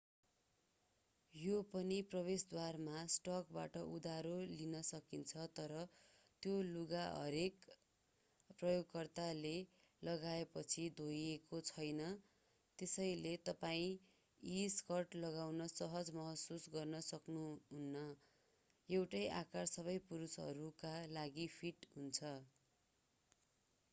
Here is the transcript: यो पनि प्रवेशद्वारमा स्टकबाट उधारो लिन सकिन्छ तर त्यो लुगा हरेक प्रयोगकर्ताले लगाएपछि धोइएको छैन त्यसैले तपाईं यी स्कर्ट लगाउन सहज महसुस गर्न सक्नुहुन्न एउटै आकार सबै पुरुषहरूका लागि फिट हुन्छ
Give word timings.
यो 1.33 1.57
पनि 1.71 1.97
प्रवेशद्वारमा 2.11 3.01
स्टकबाट 3.15 3.75
उधारो 3.89 4.31
लिन 4.51 4.79
सकिन्छ 4.87 5.43
तर 5.59 5.73
त्यो 6.43 6.53
लुगा 6.69 7.03
हरेक 7.09 7.67
प्रयोगकर्ताले 8.55 9.51
लगाएपछि 10.01 10.87
धोइएको 10.95 11.61
छैन 11.69 12.01
त्यसैले 12.79 13.35
तपाईं 13.43 13.93
यी 14.43 14.65
स्कर्ट 14.77 15.21
लगाउन 15.21 15.69
सहज 15.75 16.11
महसुस 16.17 16.67
गर्न 16.71 17.05
सक्नुहुन्न 17.11 18.05
एउटै 18.89 19.25
आकार 19.37 19.73
सबै 19.77 19.99
पुरुषहरूका 20.09 20.97
लागि 21.15 21.49
फिट 21.55 21.91
हुन्छ 21.95 22.37